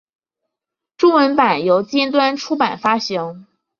[0.97, 3.45] 中文版由尖端出版发行。